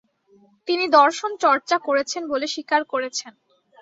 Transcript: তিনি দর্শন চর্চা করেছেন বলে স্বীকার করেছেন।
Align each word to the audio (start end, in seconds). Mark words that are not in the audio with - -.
তিনি 0.67 0.85
দর্শন 0.97 1.31
চর্চা 1.43 1.77
করেছেন 1.87 2.21
বলে 2.31 2.45
স্বীকার 2.53 2.81
করেছেন। 2.93 3.33